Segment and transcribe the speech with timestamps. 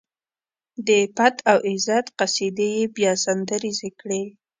[0.87, 4.21] د پت او عزت قصيدې يې بيا سندريزې کړې.